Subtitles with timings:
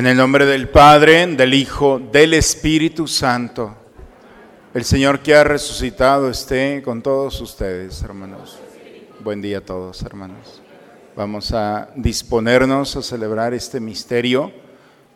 [0.00, 3.76] En el nombre del Padre, del Hijo, del Espíritu Santo,
[4.72, 8.58] el Señor que ha resucitado esté con todos ustedes, hermanos.
[9.22, 10.62] Buen día a todos, hermanos.
[11.14, 14.50] Vamos a disponernos a celebrar este misterio.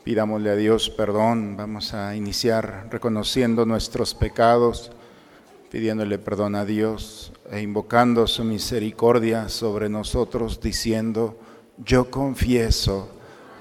[0.05, 1.57] Pidámosle a Dios perdón.
[1.57, 4.93] Vamos a iniciar reconociendo nuestros pecados,
[5.71, 11.41] pidiéndole perdón a Dios e invocando su misericordia sobre nosotros, diciendo,
[11.79, 13.14] yo confieso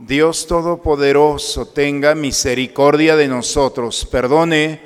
[0.00, 4.80] Dios Todopoderoso tenga misericordia de nosotros, perdone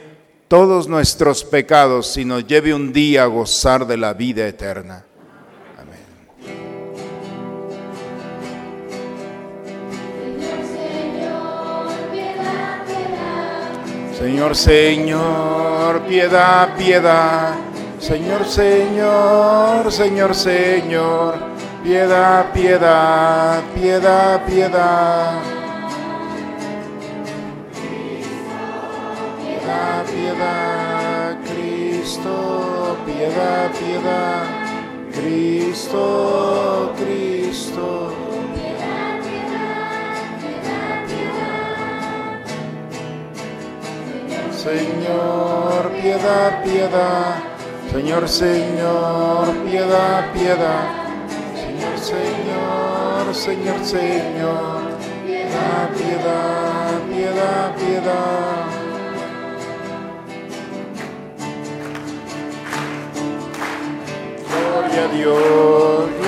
[0.49, 5.05] todos nuestros pecados y nos lleve un día a gozar de la vida eterna.
[5.79, 6.01] Amén.
[14.19, 17.55] Señor, Señor, piedad, piedad.
[18.01, 21.54] Señor, Señor, Señor, Señor
[21.85, 25.43] Piedad, piedad, piedad, piedad.
[29.39, 34.45] Piedad, piedad, Cristo, piedad, piedad,
[35.13, 38.15] Cristo, Cristo.
[38.55, 39.93] Piedad, piedad,
[44.57, 47.35] Señor, piedad, piedad.
[47.93, 51.04] Señor, Señor, piedad, piedad.
[52.05, 54.83] Señor, Señor, Señor,
[55.25, 58.67] piedad, piedad, piedad, piedad.
[64.51, 66.24] Gloria a Dios,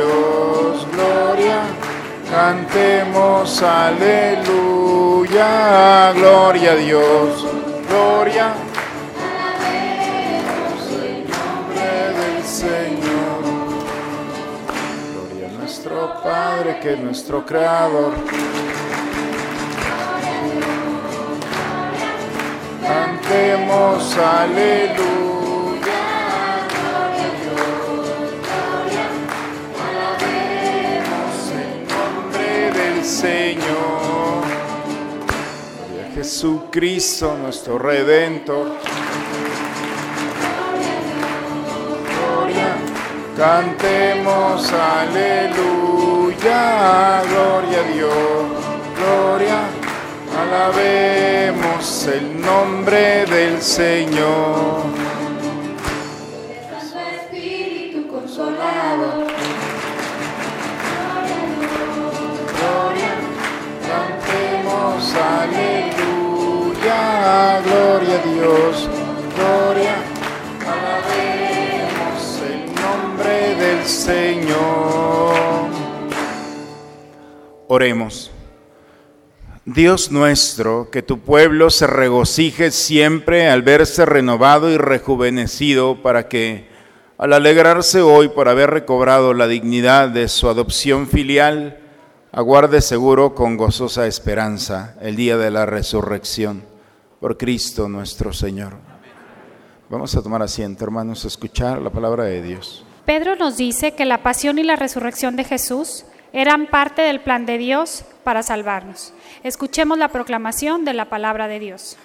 [0.00, 1.60] Dios, gloria,
[2.30, 5.42] cantemos aleluya,
[6.14, 7.46] gloria a Dios,
[7.86, 8.54] gloria.
[12.44, 13.42] Señor.
[15.12, 18.12] Gloria a nuestro Padre que es nuestro Creador.
[22.82, 25.39] Cantemos aleluya.
[33.20, 34.40] Señor.
[35.76, 38.68] Gloria a Jesucristo, nuestro Redentor.
[42.16, 42.76] Gloria,
[43.36, 46.22] cantemos aleluya,
[47.28, 48.46] gloria a Dios,
[48.96, 49.60] gloria,
[50.40, 54.99] alabemos el nombre del Señor.
[77.72, 78.32] Oremos.
[79.64, 86.68] Dios nuestro, que tu pueblo se regocije siempre al verse renovado y rejuvenecido para que,
[87.16, 91.78] al alegrarse hoy por haber recobrado la dignidad de su adopción filial,
[92.32, 96.64] aguarde seguro con gozosa esperanza el día de la resurrección
[97.20, 98.78] por Cristo nuestro Señor.
[99.88, 102.84] Vamos a tomar asiento, hermanos, a escuchar la palabra de Dios.
[103.06, 107.46] Pedro nos dice que la pasión y la resurrección de Jesús eran parte del plan
[107.46, 109.12] de Dios para salvarnos.
[109.42, 111.96] Escuchemos la proclamación de la palabra de Dios.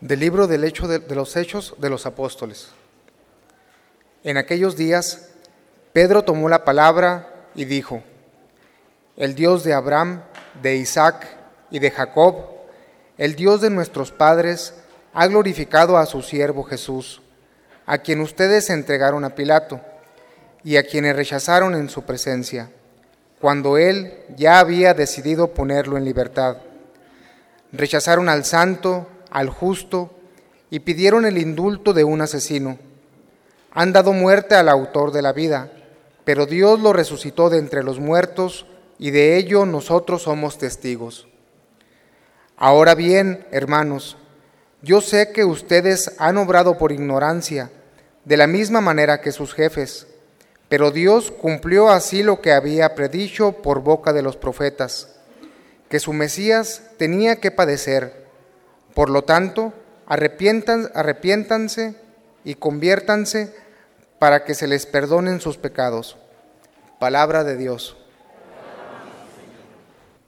[0.00, 2.70] Del libro de, de los Hechos de los Apóstoles.
[4.22, 5.30] En aquellos días,
[5.92, 8.02] Pedro tomó la palabra y dijo,
[9.16, 10.22] El Dios de Abraham,
[10.62, 11.26] de Isaac
[11.70, 12.46] y de Jacob,
[13.18, 14.74] el Dios de nuestros padres,
[15.12, 17.20] ha glorificado a su siervo Jesús,
[17.86, 19.80] a quien ustedes entregaron a Pilato
[20.62, 22.70] y a quienes rechazaron en su presencia.
[23.40, 26.58] Cuando él ya había decidido ponerlo en libertad.
[27.72, 30.10] Rechazaron al santo, al justo,
[30.70, 32.78] y pidieron el indulto de un asesino.
[33.72, 35.70] Han dado muerte al autor de la vida,
[36.24, 38.66] pero Dios lo resucitó de entre los muertos,
[38.98, 41.26] y de ello nosotros somos testigos.
[42.56, 44.18] Ahora bien, hermanos,
[44.82, 47.70] yo sé que ustedes han obrado por ignorancia,
[48.24, 50.06] de la misma manera que sus jefes,
[50.70, 55.16] pero Dios cumplió así lo que había predicho por boca de los profetas,
[55.88, 58.24] que su Mesías tenía que padecer.
[58.94, 59.72] Por lo tanto,
[60.06, 61.96] arrepientan, arrepiéntanse
[62.44, 63.52] y conviértanse
[64.20, 66.16] para que se les perdonen sus pecados.
[67.00, 67.96] Palabra de Dios.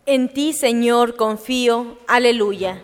[0.06, 1.99] En ti, Señor, confío.
[2.09, 2.83] Aleluya.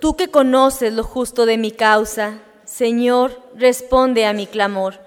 [0.00, 2.40] Tú que conoces lo justo de mi causa,
[2.76, 5.00] Señor, responde a mi clamor.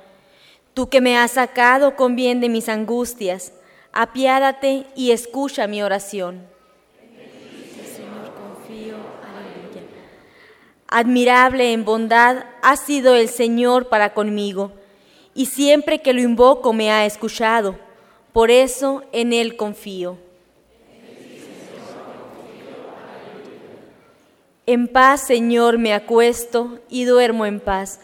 [0.74, 3.54] Tú que me has sacado con bien de mis angustias,
[3.94, 6.48] apiádate y escucha mi oración.
[10.88, 14.72] Admirable en bondad ha sido el Señor para conmigo
[15.36, 17.78] y siempre que lo invoco me ha escuchado.
[18.34, 20.18] Por eso en Él confío.
[24.70, 28.02] En paz, Señor, me acuesto y duermo en paz,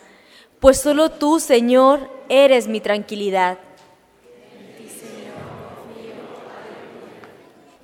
[0.60, 3.60] pues solo tú, Señor, eres mi tranquilidad.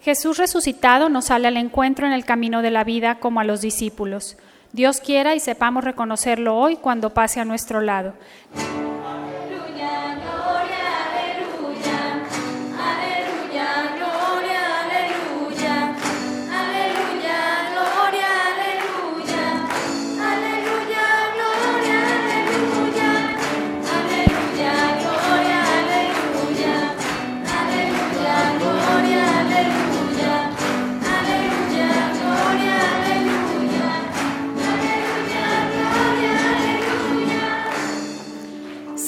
[0.01, 3.61] Jesús resucitado nos sale al encuentro en el camino de la vida como a los
[3.61, 4.35] discípulos.
[4.71, 8.15] Dios quiera y sepamos reconocerlo hoy cuando pase a nuestro lado.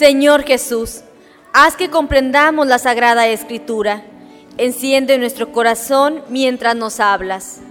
[0.05, 0.99] Señor Jesús,
[1.53, 4.03] haz que comprendamos la Sagrada Escritura.
[4.57, 7.61] Enciende nuestro corazón mientras nos hablas.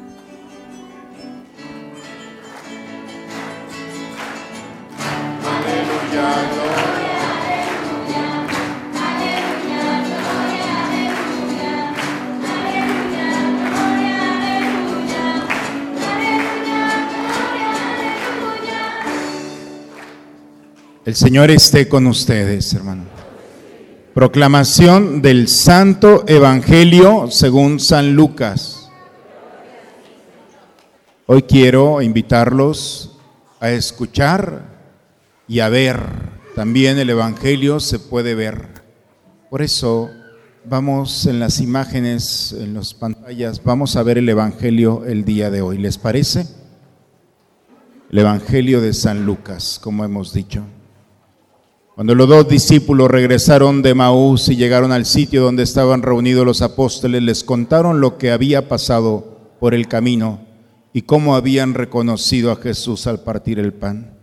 [21.04, 23.02] El Señor esté con ustedes, hermano.
[24.14, 28.88] Proclamación del Santo Evangelio según San Lucas.
[31.26, 33.18] Hoy quiero invitarlos
[33.58, 34.62] a escuchar
[35.48, 35.98] y a ver.
[36.54, 38.68] También el Evangelio se puede ver.
[39.50, 40.08] Por eso
[40.64, 45.62] vamos en las imágenes, en las pantallas, vamos a ver el Evangelio el día de
[45.62, 45.78] hoy.
[45.78, 46.46] ¿Les parece?
[48.08, 50.64] El Evangelio de San Lucas, como hemos dicho.
[51.94, 56.62] Cuando los dos discípulos regresaron de Maús y llegaron al sitio donde estaban reunidos los
[56.62, 60.40] apóstoles, les contaron lo que había pasado por el camino
[60.94, 64.18] y cómo habían reconocido a Jesús al partir el pan.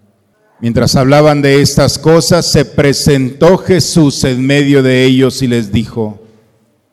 [0.59, 6.19] Mientras hablaban de estas cosas, se presentó Jesús en medio de ellos y les dijo,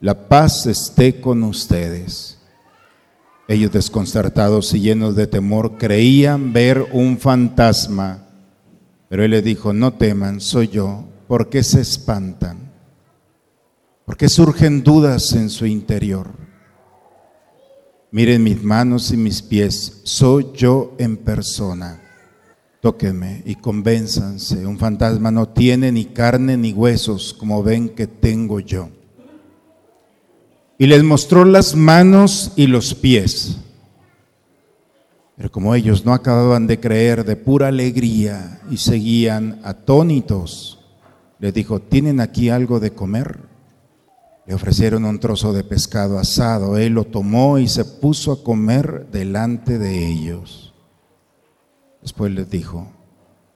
[0.01, 2.39] la paz esté con ustedes.
[3.49, 8.26] Ellos desconcertados y llenos de temor creían ver un fantasma.
[9.09, 11.05] Pero él les dijo, no teman, soy yo.
[11.29, 12.73] ¿Por qué se espantan?
[14.05, 16.31] ¿Por qué surgen dudas en su interior?
[18.13, 22.03] Miren mis manos y mis pies, soy yo en persona.
[22.81, 24.65] Tóquenme y convénzanse.
[24.65, 28.91] Un fantasma no tiene ni carne ni huesos como ven que tengo yo.
[30.79, 33.59] Y les mostró las manos y los pies.
[35.37, 40.79] Pero como ellos no acababan de creer de pura alegría y seguían atónitos,
[41.39, 43.41] les dijo, ¿tienen aquí algo de comer?
[44.47, 46.79] Le ofrecieron un trozo de pescado asado.
[46.79, 50.73] Él lo tomó y se puso a comer delante de ellos.
[52.01, 52.89] Después les dijo,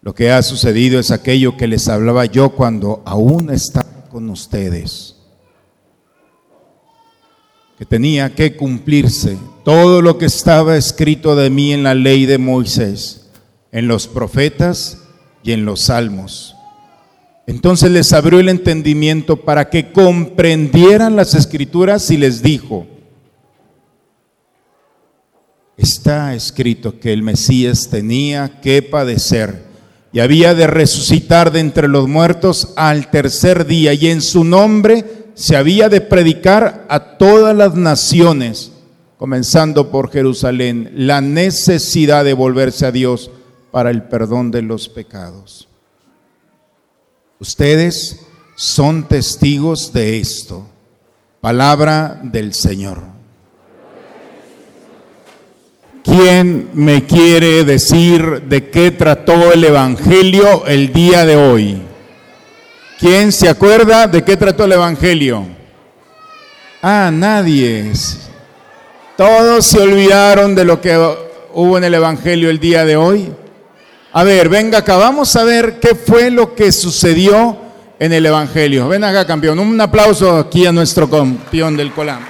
[0.03, 5.20] lo que ha sucedido es aquello que les hablaba yo cuando aún estaba con ustedes
[7.81, 12.37] que tenía que cumplirse todo lo que estaba escrito de mí en la ley de
[12.37, 13.31] Moisés,
[13.73, 14.99] en los profetas
[15.43, 16.55] y en los salmos.
[17.47, 22.87] Entonces les abrió el entendimiento para que comprendieran las escrituras y les dijo,
[25.79, 29.65] está escrito que el Mesías tenía que padecer
[30.13, 35.20] y había de resucitar de entre los muertos al tercer día y en su nombre
[35.41, 38.73] se había de predicar a todas las naciones,
[39.17, 43.31] comenzando por Jerusalén, la necesidad de volverse a Dios
[43.71, 45.67] para el perdón de los pecados.
[47.39, 48.21] Ustedes
[48.55, 50.67] son testigos de esto.
[51.41, 53.01] Palabra del Señor.
[56.05, 61.90] ¿Quién me quiere decir de qué trató el Evangelio el día de hoy?
[63.01, 65.47] ¿Quién se acuerda de qué trató el Evangelio?
[66.83, 67.91] Ah, nadie.
[69.17, 70.95] Todos se olvidaron de lo que
[71.55, 73.33] hubo en el Evangelio el día de hoy.
[74.13, 77.57] A ver, venga acá, vamos a ver qué fue lo que sucedió
[77.99, 78.87] en el Evangelio.
[78.89, 79.59] Ven acá, campeón.
[79.61, 82.23] Un aplauso aquí a nuestro campeón del Colam.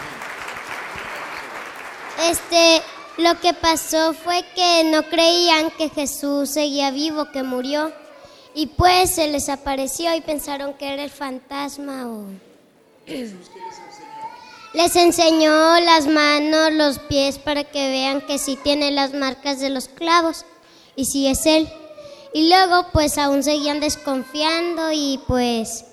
[2.31, 2.81] Este,
[3.19, 7.91] lo que pasó fue que no creían que Jesús seguía vivo, que murió.
[8.61, 12.27] Y pues se les apareció y pensaron que era el fantasma o...
[14.75, 19.71] Les enseñó las manos, los pies para que vean que sí tiene las marcas de
[19.71, 20.45] los clavos
[20.95, 21.71] y sí es él.
[22.35, 25.87] Y luego pues aún seguían desconfiando y pues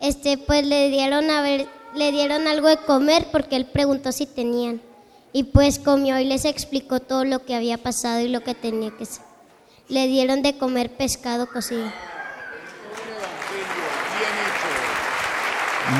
[0.00, 4.26] este pues le dieron a ver le dieron algo de comer porque él preguntó si
[4.26, 4.82] tenían
[5.32, 8.90] y pues comió y les explicó todo lo que había pasado y lo que tenía
[8.90, 9.29] que ser
[9.90, 11.90] le dieron de comer pescado cocido.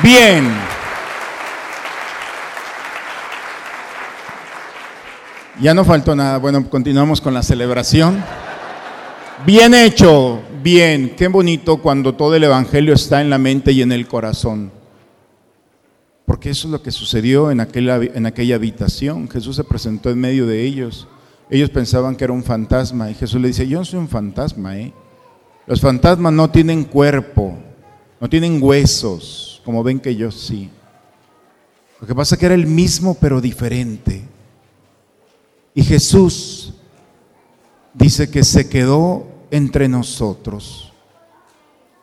[0.01, 0.49] Bien.
[5.59, 6.37] Ya no faltó nada.
[6.37, 8.23] Bueno, continuamos con la celebración.
[9.45, 11.13] Bien hecho, bien.
[11.17, 14.71] Qué bonito cuando todo el Evangelio está en la mente y en el corazón.
[16.25, 19.29] Porque eso es lo que sucedió en aquella, en aquella habitación.
[19.29, 21.09] Jesús se presentó en medio de ellos.
[21.51, 24.77] Ellos pensaban que era un fantasma y Jesús le dice, yo no soy un fantasma,
[24.77, 24.93] ¿eh?
[25.67, 27.57] Los fantasmas no tienen cuerpo,
[28.21, 30.69] no tienen huesos, como ven que yo sí.
[31.99, 34.23] Lo que pasa es que era el mismo pero diferente.
[35.75, 36.73] Y Jesús
[37.93, 40.93] dice que se quedó entre nosotros.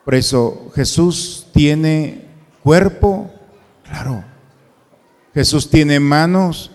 [0.04, 2.26] Por eso Jesús tiene
[2.62, 3.30] cuerpo,
[3.82, 4.24] claro.
[5.32, 6.70] Jesús tiene manos,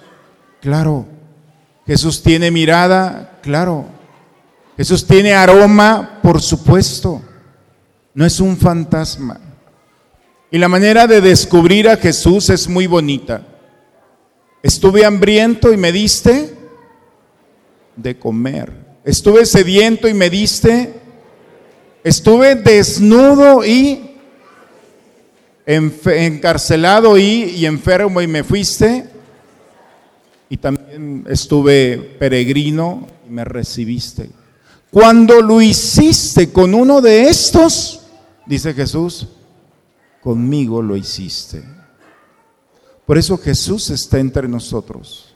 [0.60, 1.13] claro.
[1.86, 3.86] Jesús tiene mirada, claro.
[4.78, 7.22] Jesús tiene aroma, por supuesto.
[8.14, 9.40] No es un fantasma.
[10.50, 13.46] Y la manera de descubrir a Jesús es muy bonita.
[14.62, 16.56] Estuve hambriento y me diste
[17.96, 18.72] de comer.
[19.04, 20.94] Estuve sediento y me diste.
[22.04, 24.14] Estuve desnudo y
[25.66, 29.06] encarcelado y, enfermo y me fuiste
[30.50, 30.83] y también
[31.28, 34.30] estuve peregrino y me recibiste.
[34.92, 38.02] Cuando lo hiciste con uno de estos,
[38.46, 39.28] dice Jesús,
[40.22, 41.64] conmigo lo hiciste.
[43.06, 45.34] Por eso Jesús está entre nosotros.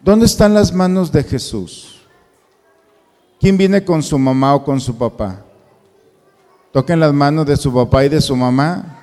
[0.00, 2.00] ¿Dónde están las manos de Jesús?
[3.40, 5.44] ¿Quién viene con su mamá o con su papá?
[6.72, 8.98] Toquen las manos de su papá y de su mamá.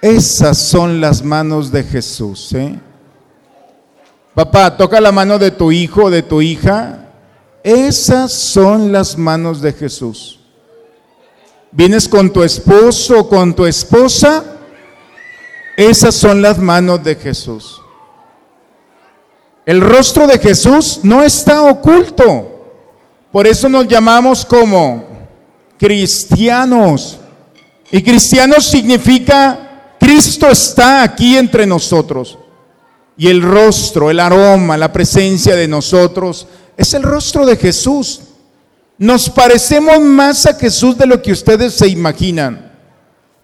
[0.00, 2.52] Esas son las manos de Jesús.
[2.54, 2.80] ¿eh?
[4.40, 7.10] Papá, toca la mano de tu hijo o de tu hija.
[7.62, 10.40] Esas son las manos de Jesús.
[11.70, 14.42] ¿Vienes con tu esposo o con tu esposa?
[15.76, 17.82] Esas son las manos de Jesús.
[19.66, 22.64] El rostro de Jesús no está oculto.
[23.30, 25.04] Por eso nos llamamos como
[25.76, 27.20] cristianos.
[27.90, 32.38] Y cristianos significa Cristo está aquí entre nosotros.
[33.20, 38.22] Y el rostro, el aroma, la presencia de nosotros es el rostro de Jesús.
[38.96, 42.72] Nos parecemos más a Jesús de lo que ustedes se imaginan.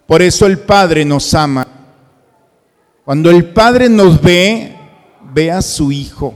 [0.07, 1.67] Por eso el Padre nos ama.
[3.05, 4.75] Cuando el Padre nos ve,
[5.31, 6.33] ve a su Hijo.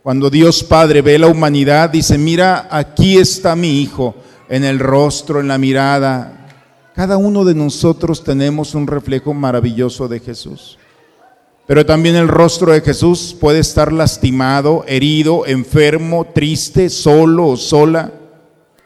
[0.00, 4.14] Cuando Dios Padre ve la humanidad, dice, mira, aquí está mi Hijo,
[4.48, 6.46] en el rostro, en la mirada.
[6.94, 10.78] Cada uno de nosotros tenemos un reflejo maravilloso de Jesús.
[11.66, 18.12] Pero también el rostro de Jesús puede estar lastimado, herido, enfermo, triste, solo o sola.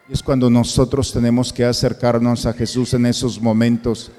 [0.08, 4.12] Y es cuando nosotros tenemos que acercarnos a Jesús en esos momentos.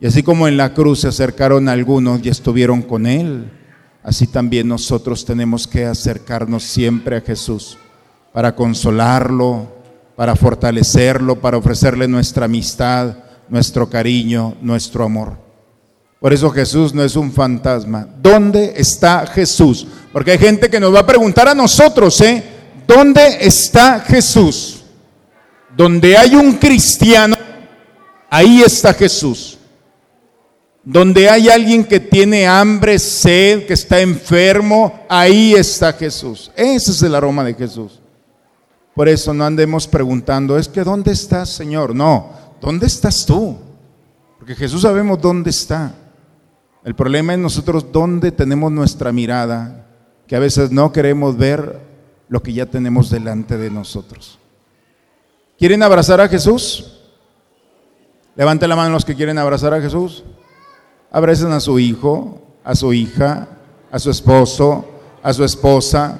[0.00, 3.50] Y así como en la cruz se acercaron algunos y estuvieron con Él,
[4.02, 7.78] así también nosotros tenemos que acercarnos siempre a Jesús
[8.32, 9.68] para consolarlo,
[10.14, 13.16] para fortalecerlo, para ofrecerle nuestra amistad,
[13.48, 15.41] nuestro cariño, nuestro amor.
[16.22, 18.06] Por eso Jesús no es un fantasma.
[18.22, 19.88] ¿Dónde está Jesús?
[20.12, 22.44] Porque hay gente que nos va a preguntar a nosotros, ¿eh?
[22.86, 24.84] ¿Dónde está Jesús?
[25.76, 27.34] Donde hay un cristiano,
[28.30, 29.58] ahí está Jesús.
[30.84, 36.52] Donde hay alguien que tiene hambre, sed, que está enfermo, ahí está Jesús.
[36.54, 38.00] Ese es el aroma de Jesús.
[38.94, 41.96] Por eso no andemos preguntando, es que ¿dónde estás, Señor?
[41.96, 43.56] No, ¿dónde estás tú?
[44.38, 45.96] Porque Jesús sabemos dónde está.
[46.84, 49.86] El problema es nosotros dónde tenemos nuestra mirada,
[50.26, 51.80] que a veces no queremos ver
[52.28, 54.38] lo que ya tenemos delante de nosotros.
[55.58, 57.00] ¿Quieren abrazar a Jesús?
[58.34, 60.24] Levante la mano los que quieren abrazar a Jesús.
[61.10, 63.48] Abracen a su hijo, a su hija,
[63.90, 64.88] a su esposo,
[65.22, 66.18] a su esposa,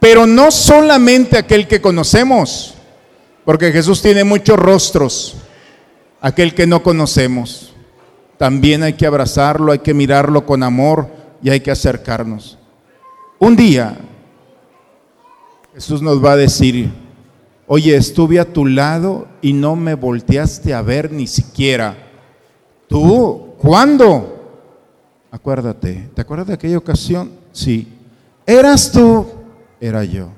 [0.00, 2.74] pero no solamente aquel que conocemos,
[3.44, 5.36] porque Jesús tiene muchos rostros,
[6.20, 7.73] aquel que no conocemos.
[8.38, 11.08] También hay que abrazarlo, hay que mirarlo con amor
[11.42, 12.58] y hay que acercarnos.
[13.38, 13.96] Un día
[15.74, 16.90] Jesús nos va a decir,
[17.66, 21.96] oye, estuve a tu lado y no me volteaste a ver ni siquiera.
[22.88, 24.60] Tú ¿Cuándo?
[25.30, 27.30] Acuérdate, ¿te acuerdas de aquella ocasión?
[27.50, 27.88] Sí.
[28.44, 29.24] ¿Eras tú?
[29.80, 30.28] Era yo.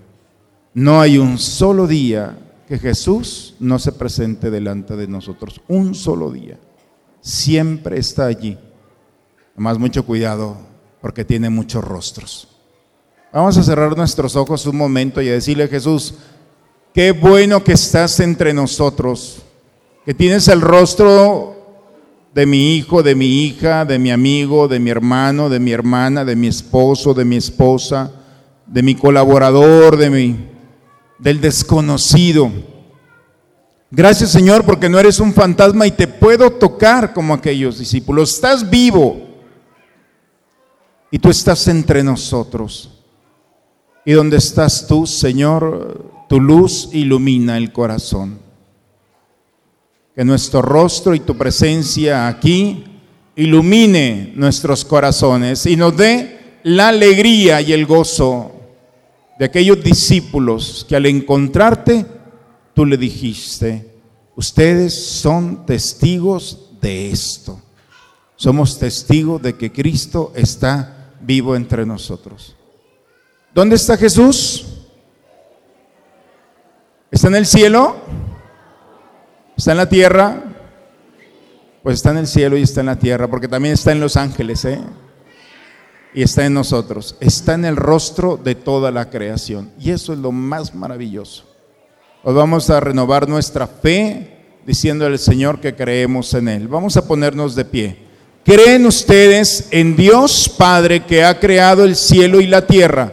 [0.73, 5.61] No hay un solo día que Jesús no se presente delante de nosotros.
[5.67, 6.57] Un solo día.
[7.27, 8.57] Siempre está allí.
[9.55, 10.59] Además, mucho cuidado
[11.01, 12.47] porque tiene muchos rostros.
[13.33, 16.15] Vamos a cerrar nuestros ojos un momento y a decirle a Jesús,
[16.95, 19.43] qué bueno que estás entre nosotros,
[20.05, 21.57] que tienes el rostro
[22.33, 26.25] de mi hijo, de mi hija, de mi amigo, de mi hermano, de mi hermana,
[26.25, 28.13] de mi esposo, de mi esposa,
[28.69, 30.47] de mi colaborador, de mi
[31.19, 32.53] del desconocido.
[33.91, 38.35] Gracias Señor porque no eres un fantasma y te puedo tocar como aquellos discípulos.
[38.35, 39.21] Estás vivo
[41.11, 42.91] y tú estás entre nosotros.
[44.05, 48.47] Y donde estás tú, Señor, tu luz ilumina el corazón
[50.17, 52.85] que nuestro rostro y tu presencia aquí
[53.37, 58.51] ilumine nuestros corazones y nos dé la alegría y el gozo
[59.39, 62.07] de aquellos discípulos que al encontrarte
[62.77, 63.91] tú le dijiste,
[64.37, 67.59] ustedes son testigos de esto.
[68.37, 72.55] Somos testigos de que Cristo está vivo entre nosotros.
[73.55, 74.67] ¿Dónde está Jesús?
[77.11, 77.97] ¿Está en el cielo?
[79.57, 80.45] ¿Está en la tierra?
[81.83, 84.19] Pues está en el cielo y está en la tierra, porque también está en los
[84.19, 84.83] ángeles, ¿eh?
[86.13, 87.17] Y está en nosotros.
[87.21, 89.73] Está en el rostro de toda la creación.
[89.81, 91.56] Y eso es lo más maravilloso.
[92.29, 94.27] Hoy vamos a renovar nuestra fe
[94.67, 96.67] diciendo al Señor que creemos en Él.
[96.67, 97.99] Vamos a ponernos de pie.
[98.45, 103.13] ¿Creen ustedes en Dios Padre que ha creado el cielo y la tierra?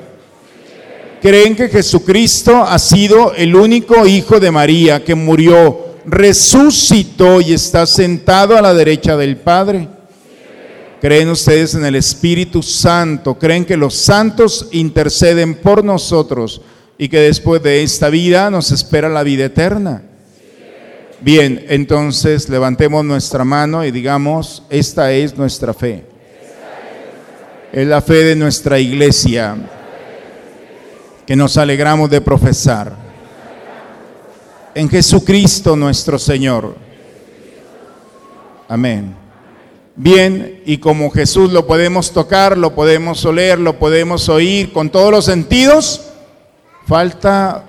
[1.21, 5.93] ¿Creen que Jesucristo ha sido el único Hijo de María que murió?
[6.08, 9.89] resucitó y está sentado a la derecha del Padre.
[10.99, 13.36] ¿Creen ustedes en el Espíritu Santo?
[13.36, 16.62] ¿Creen que los santos interceden por nosotros
[17.03, 20.03] y que después de esta vida nos espera la vida eterna?
[21.19, 26.05] Bien, entonces levantemos nuestra mano y digamos, esta es nuestra fe.
[27.73, 29.57] Es la fe de nuestra iglesia
[31.27, 32.95] que nos alegramos de profesar
[34.73, 36.73] en Jesucristo nuestro Señor.
[38.69, 39.13] Amén.
[39.97, 45.11] Bien, y como Jesús lo podemos tocar, lo podemos oler, lo podemos oír con todos
[45.11, 46.12] los sentidos,
[46.86, 47.65] falta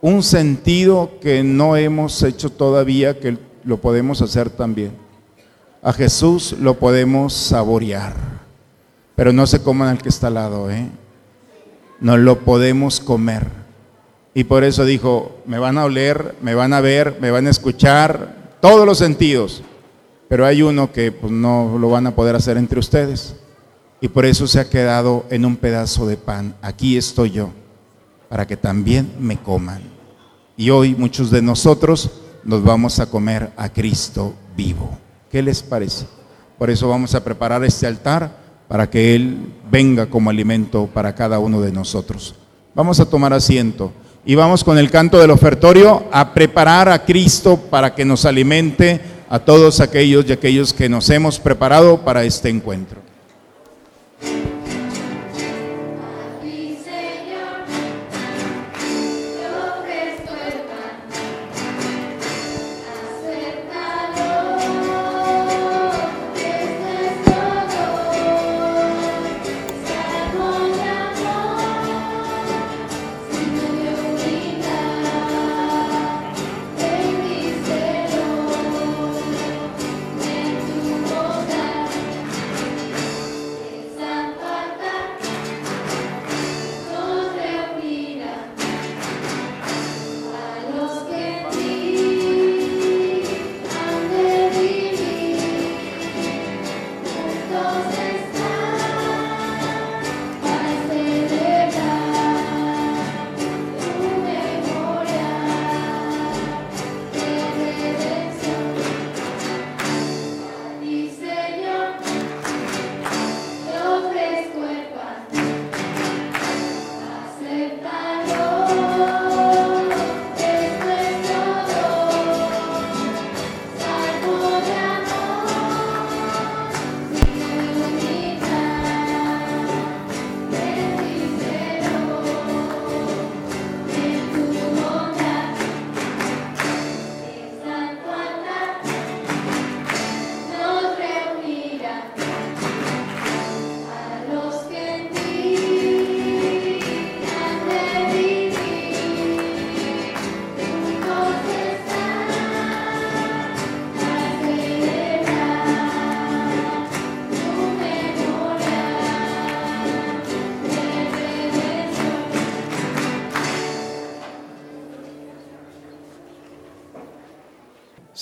[0.00, 4.92] un sentido que no hemos hecho todavía, que lo podemos hacer también.
[5.82, 8.14] A Jesús lo podemos saborear,
[9.14, 10.88] pero no se coman al que está al lado, ¿eh?
[12.00, 13.66] No lo podemos comer
[14.36, 17.50] y por eso dijo, me van a oler, me van a ver, me van a
[17.50, 19.62] escuchar, todos los sentidos.
[20.28, 23.34] Pero hay uno que pues, no lo van a poder hacer entre ustedes.
[23.98, 26.54] Y por eso se ha quedado en un pedazo de pan.
[26.60, 27.48] Aquí estoy yo,
[28.28, 29.82] para que también me coman.
[30.56, 32.10] Y hoy muchos de nosotros
[32.44, 34.98] nos vamos a comer a Cristo vivo.
[35.30, 36.06] ¿Qué les parece?
[36.58, 38.30] Por eso vamos a preparar este altar
[38.68, 42.34] para que Él venga como alimento para cada uno de nosotros.
[42.74, 43.92] Vamos a tomar asiento
[44.24, 49.00] y vamos con el canto del ofertorio a preparar a Cristo para que nos alimente
[49.28, 53.05] a todos aquellos y aquellos que nos hemos preparado para este encuentro.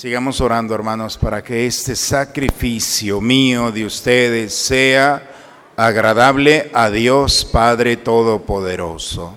[0.04, 5.30] Sigamos orando, hermanos, para que este sacrificio mío de ustedes sea
[5.76, 9.32] agradable a Dios Padre Todopoderoso.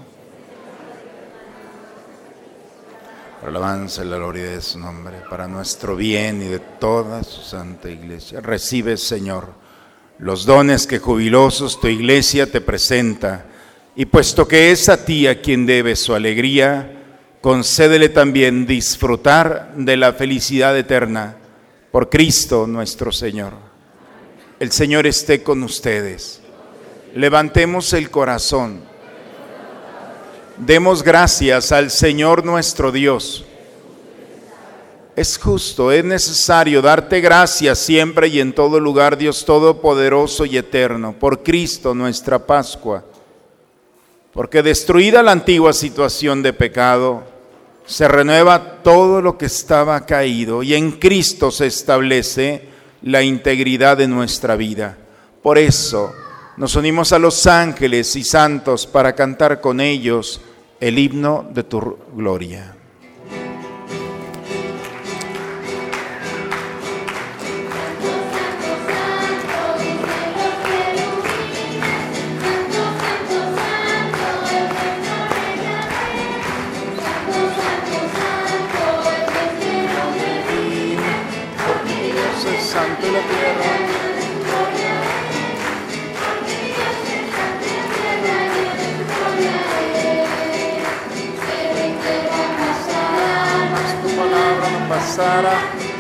[3.46, 8.42] Alabanza la gloria de su nombre, para nuestro bien y de toda su santa iglesia.
[8.42, 9.54] Recibe, Señor,
[10.20, 13.46] los dones que jubilosos tu iglesia te presenta,
[13.96, 16.97] y puesto que es a ti a quien debe su alegría,
[17.42, 21.38] concédele también disfrutar de la felicidad eterna
[21.92, 23.54] por Cristo nuestro Señor.
[24.60, 26.42] El Señor esté con ustedes.
[27.14, 28.82] Levantemos el corazón.
[30.58, 33.46] Demos gracias al Señor nuestro Dios.
[35.16, 41.14] Es justo, es necesario darte gracias siempre y en todo lugar, Dios Todopoderoso y Eterno,
[41.18, 43.04] por Cristo nuestra Pascua
[44.38, 47.24] porque destruida la antigua situación de pecado,
[47.88, 52.70] se renueva todo lo que estaba caído y en Cristo se establece
[53.02, 54.96] la integridad de nuestra vida.
[55.42, 56.14] Por eso
[56.56, 60.40] nos unimos a los ángeles y santos para cantar con ellos
[60.80, 62.77] el himno de tu gloria.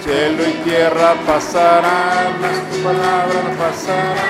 [0.04, 4.26] Cielo y tierra pasarán, mas tu palabra no pasará.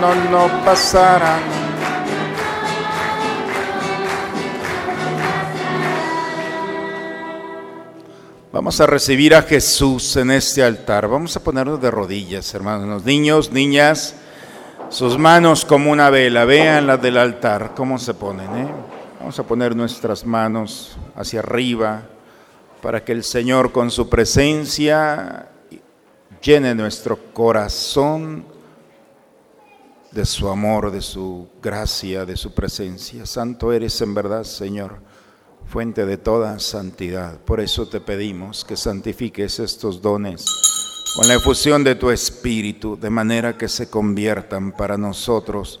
[0.00, 1.40] No, no, no pasarán.
[8.50, 11.06] Vamos a recibir a Jesús en este altar.
[11.06, 13.04] Vamos a ponernos de rodillas, hermanos.
[13.04, 14.14] Niños, niñas,
[14.88, 16.46] sus manos como una vela.
[16.46, 18.56] Vean las del altar, cómo se ponen.
[18.56, 18.97] ¿eh?
[19.18, 22.06] Vamos a poner nuestras manos hacia arriba
[22.80, 25.48] para que el Señor con su presencia
[26.40, 28.44] llene nuestro corazón
[30.12, 33.26] de su amor, de su gracia, de su presencia.
[33.26, 35.00] Santo eres en verdad, Señor,
[35.66, 37.40] fuente de toda santidad.
[37.40, 40.44] Por eso te pedimos que santifiques estos dones
[41.16, 45.80] con la efusión de tu Espíritu, de manera que se conviertan para nosotros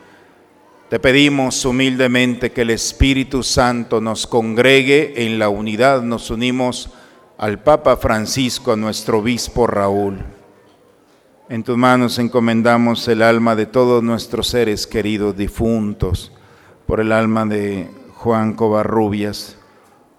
[0.91, 6.01] Te pedimos humildemente que el Espíritu Santo nos congregue en la unidad.
[6.01, 6.89] Nos unimos
[7.37, 10.17] al Papa Francisco, a nuestro obispo Raúl.
[11.47, 16.33] En tus manos encomendamos el alma de todos nuestros seres queridos difuntos,
[16.85, 19.55] por el alma de Juan Covarrubias,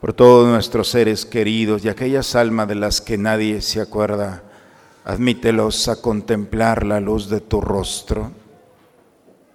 [0.01, 4.43] por todos nuestros seres queridos y aquellas almas de las que nadie se acuerda.
[5.05, 8.42] Admítelos a contemplar la luz de tu rostro.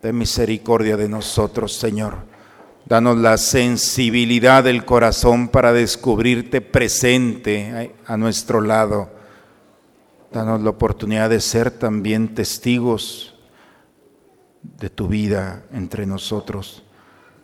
[0.01, 2.15] De misericordia de nosotros, Señor.
[2.85, 9.17] Danos la sensibilidad del corazón para descubrirte presente a nuestro lado
[10.31, 13.33] Danos la oportunidad de ser también testigos
[14.61, 16.83] de tu vida entre nosotros.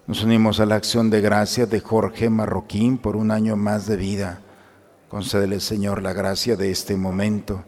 [0.05, 3.95] Nos unimos a la acción de gracia de Jorge Marroquín por un año más de
[3.95, 4.41] vida.
[5.07, 7.63] Concédele, Señor, la gracia de este momento.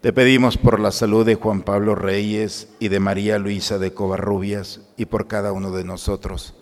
[0.00, 4.80] Te pedimos por la salud de Juan Pablo Reyes y de María Luisa de Covarrubias
[4.96, 6.54] y por cada uno de nosotros,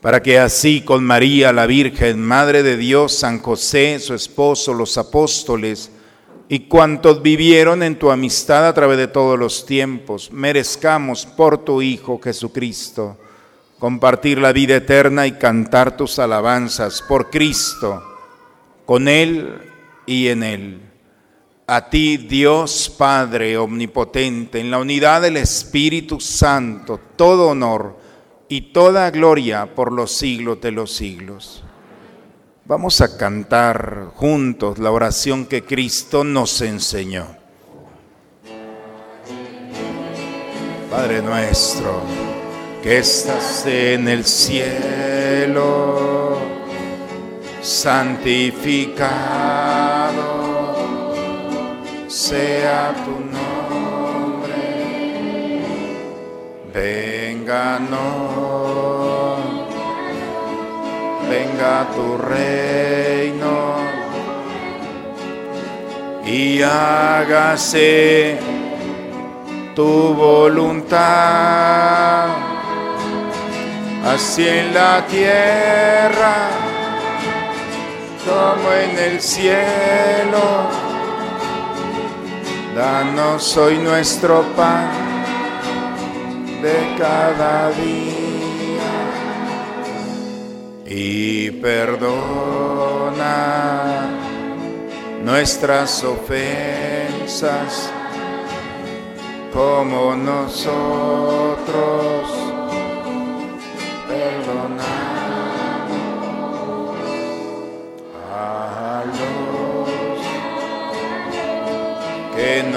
[0.00, 4.98] para que así con María la Virgen, Madre de Dios, San José, su esposo, los
[4.98, 5.92] apóstoles,
[6.48, 11.80] y cuantos vivieron en tu amistad a través de todos los tiempos, merezcamos por tu
[11.80, 13.16] Hijo Jesucristo
[13.78, 18.02] compartir la vida eterna y cantar tus alabanzas por Cristo,
[18.86, 19.60] con Él
[20.06, 20.93] y en Él.
[21.66, 27.96] A ti, Dios Padre Omnipotente, en la unidad del Espíritu Santo, todo honor
[28.48, 31.64] y toda gloria por los siglos de los siglos.
[32.66, 37.28] Vamos a cantar juntos la oración que Cristo nos enseñó.
[40.90, 42.02] Padre nuestro,
[42.82, 45.62] que estás en el cielo,
[47.62, 49.14] santificado
[52.14, 54.62] sea tu nombre,
[56.72, 57.80] venga
[61.28, 63.82] venga tu reino.
[66.24, 68.38] Y hágase
[69.74, 70.98] tu voluntad,
[74.06, 76.36] así en la tierra
[78.24, 80.93] como en el cielo.
[82.74, 84.90] Danos hoy nuestro pan
[86.60, 88.82] de cada día.
[90.84, 92.08] Y perdona
[95.22, 97.90] nuestras ofensas
[99.52, 101.14] como nosotros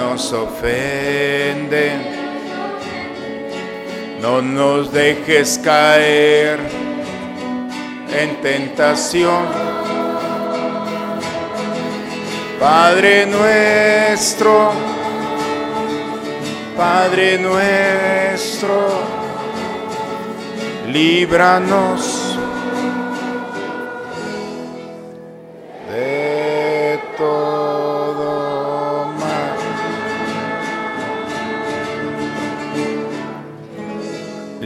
[0.08, 1.98] nos ofenden.
[4.22, 6.58] No nos dejes caer
[8.20, 9.44] en tentación.
[12.58, 14.72] Padre nuestro,
[16.76, 18.76] Padre nuestro,
[20.88, 22.17] líbranos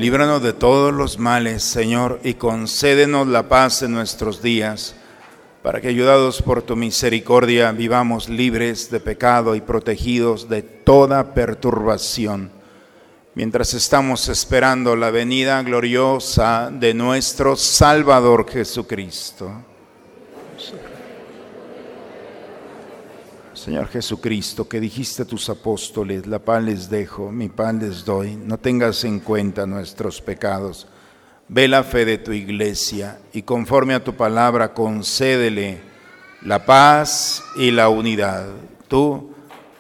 [0.03, 4.97] Líbranos de todos los males, Señor, y concédenos la paz en nuestros días,
[5.62, 12.51] para que ayudados por tu misericordia vivamos libres de pecado y protegidos de toda perturbación,
[13.37, 19.53] mientras estamos esperando la venida gloriosa de nuestro Salvador Jesucristo.
[23.62, 28.35] Señor Jesucristo, que dijiste a tus apóstoles, la paz les dejo, mi paz les doy,
[28.35, 30.88] no tengas en cuenta nuestros pecados.
[31.46, 35.81] Ve la fe de tu iglesia y conforme a tu palabra concédele
[36.40, 38.48] la paz y la unidad.
[38.88, 39.31] Tú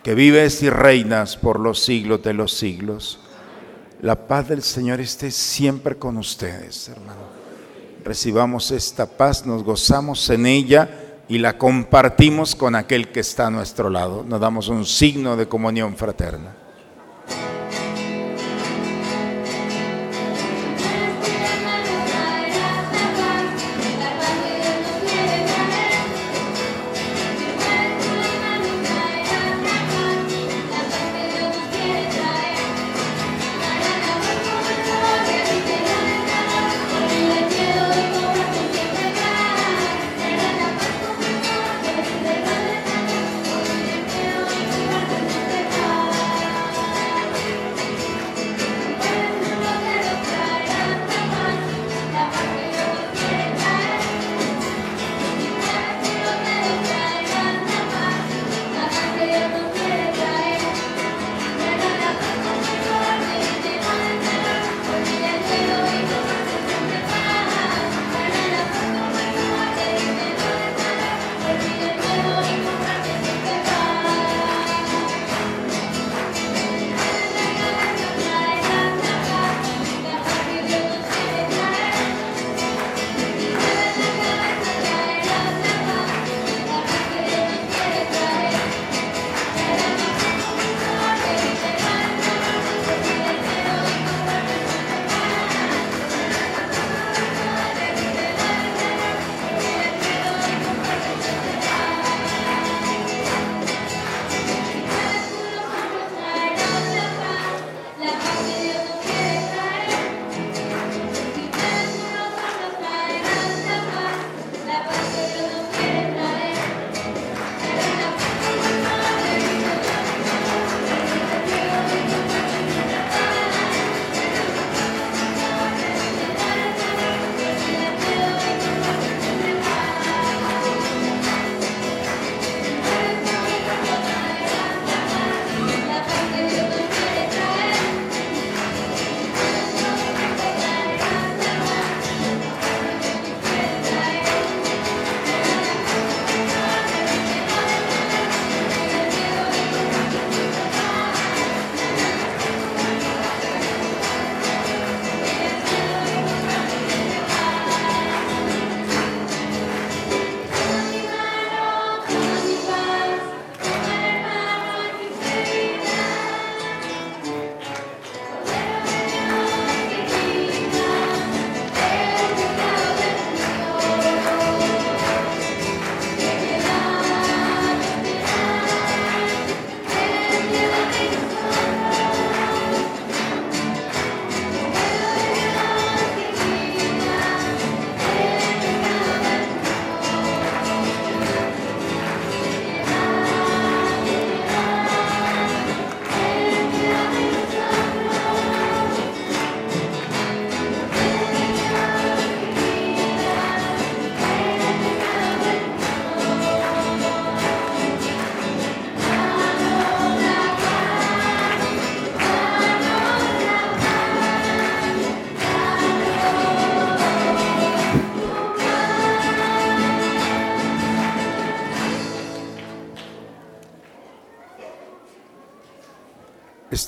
[0.04, 3.18] que vives y reinas por los siglos de los siglos.
[4.00, 7.42] La paz del Señor esté siempre con ustedes, hermano.
[8.04, 11.01] Recibamos esta paz, nos gozamos en ella
[11.32, 14.22] y la compartimos con aquel que está a nuestro lado.
[14.22, 16.61] Nos damos un signo de comunión fraterna.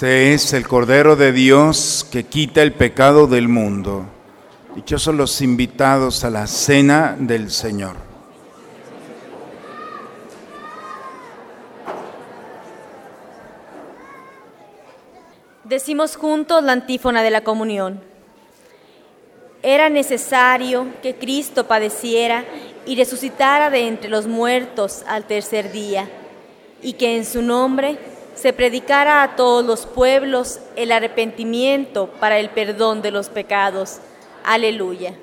[0.05, 4.05] Este es el Cordero de Dios que quita el pecado del mundo.
[4.75, 7.97] Dichosos los invitados a la cena del Señor.
[15.65, 18.03] Decimos juntos la antífona de la comunión.
[19.63, 22.45] Era necesario que Cristo padeciera
[22.85, 26.11] y resucitara de entre los muertos al tercer día,
[26.83, 27.97] y que en su nombre
[28.35, 33.99] se predicara a todos los pueblos el arrepentimiento para el perdón de los pecados.
[34.45, 35.15] Aleluya.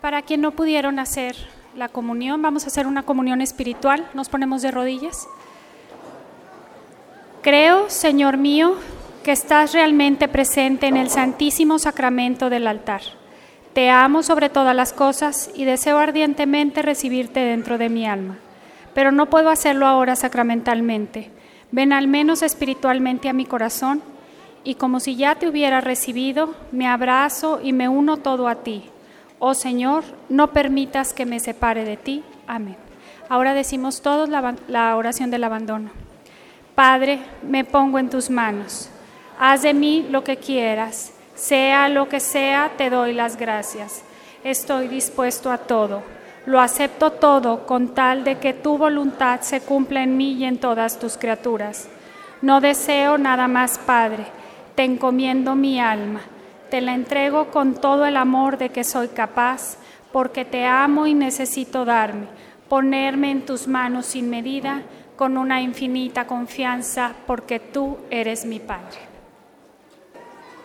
[0.00, 1.36] Para quien no pudieron hacer
[1.76, 4.08] la comunión, vamos a hacer una comunión espiritual.
[4.14, 5.28] Nos ponemos de rodillas.
[7.42, 8.76] Creo, Señor mío,
[9.22, 13.02] que estás realmente presente en el santísimo sacramento del altar.
[13.74, 18.38] Te amo sobre todas las cosas y deseo ardientemente recibirte dentro de mi alma,
[18.94, 21.30] pero no puedo hacerlo ahora sacramentalmente.
[21.72, 24.02] Ven al menos espiritualmente a mi corazón
[24.64, 28.90] y como si ya te hubiera recibido, me abrazo y me uno todo a ti
[29.42, 32.22] Oh Señor, no permitas que me separe de ti.
[32.46, 32.76] Amén.
[33.30, 35.90] Ahora decimos todos la, oración del abandono.
[36.74, 38.90] Padre, me pongo en tus manos.
[39.38, 41.14] Haz de mí lo que quieras.
[41.34, 44.02] Sea lo que sea, te doy las gracias.
[44.44, 46.02] Estoy dispuesto a todo.
[46.44, 50.58] Lo acepto todo con tal de que tu voluntad se cumpla en mí y en
[50.58, 51.88] todas tus criaturas.
[52.42, 54.26] No deseo nada más, Padre.
[54.74, 56.20] Te encomiendo mi alma
[56.70, 59.76] te la entrego con todo el amor de que soy capaz,
[60.12, 62.26] porque te amo y necesito darme,
[62.68, 64.82] ponerme en tus manos sin medida,
[65.16, 68.98] con una infinita confianza, porque tú eres mi Padre.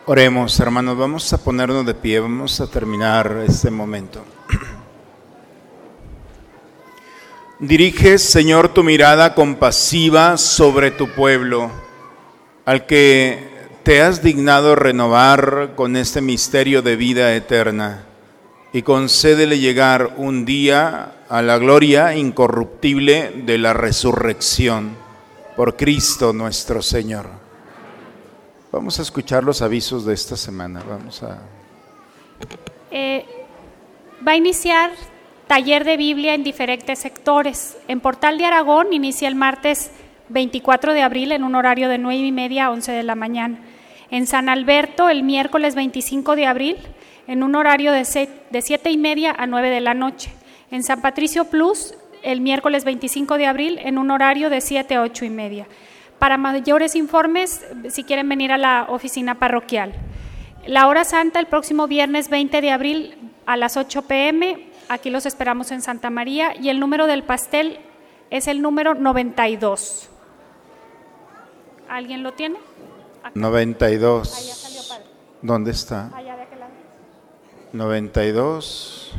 [0.06, 4.24] Oremos, hermanos, vamos a ponernos de pie, vamos a terminar este momento.
[7.60, 11.72] Dirige, Señor, tu mirada compasiva sobre tu pueblo,
[12.66, 13.55] al que
[13.86, 18.04] te has dignado renovar con este misterio de vida eterna
[18.74, 24.98] y concédele llegar un día a la gloria incorruptible de la resurrección
[25.56, 27.28] por Cristo nuestro Señor.
[28.72, 30.82] Vamos a escuchar los avisos de esta semana.
[30.90, 31.38] Vamos a.
[32.90, 33.24] Eh,
[34.28, 34.90] va a iniciar
[35.46, 37.78] taller de Biblia en diferentes sectores.
[37.88, 39.92] En Portal de Aragón inicia el martes
[40.30, 43.60] 24 de abril en un horario de 9 y media a 11 de la mañana.
[44.12, 46.78] En San Alberto, el miércoles 25 de abril,
[47.28, 50.32] en un horario de, de 7 y media a 9 de la noche.
[50.72, 55.02] En San Patricio Plus, el miércoles 25 de abril, en un horario de 7 a
[55.02, 55.68] 8 y media.
[56.20, 59.94] Para mayores informes, si quieren venir a la oficina parroquial.
[60.66, 64.68] La hora santa el próximo viernes 20 de abril a las 8 pm.
[64.90, 67.80] Aquí los esperamos en Santa María y el número del pastel
[68.32, 70.10] es el número 92.
[71.88, 72.58] ¿Alguien lo tiene?
[73.34, 75.02] 92.
[75.42, 76.12] ¿Dónde está?
[77.74, 79.12] 92.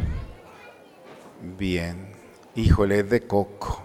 [1.59, 2.15] Bien.
[2.55, 3.83] Híjole, es de coco.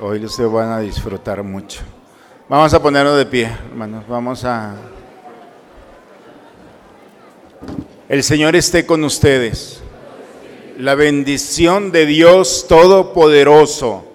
[0.00, 1.82] Hoy ustedes van a disfrutar mucho.
[2.48, 4.04] Vamos a ponerlo de pie, hermanos.
[4.08, 4.74] Vamos a...
[8.08, 9.82] El Señor esté con ustedes.
[10.78, 14.09] La bendición de Dios Todopoderoso,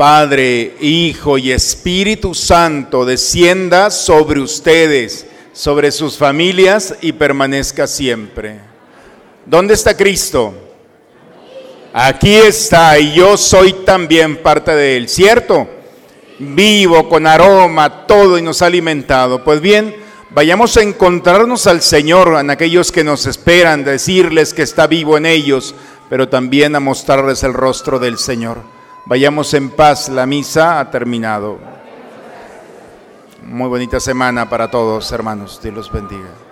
[0.00, 8.60] Padre, Hijo y Espíritu Santo, descienda sobre ustedes, sobre sus familias y permanezca siempre.
[9.44, 10.54] ¿Dónde está Cristo?
[11.92, 15.68] Aquí está y yo soy también parte de Él, ¿cierto?
[16.38, 19.44] Vivo, con aroma, todo y nos ha alimentado.
[19.44, 19.94] Pues bien,
[20.30, 25.26] vayamos a encontrarnos al Señor, en aquellos que nos esperan, decirles que está vivo en
[25.26, 25.74] ellos,
[26.08, 28.79] pero también a mostrarles el rostro del Señor.
[29.06, 31.58] Vayamos en paz, la misa ha terminado.
[33.42, 35.60] Muy bonita semana para todos, hermanos.
[35.62, 36.49] Dios los bendiga.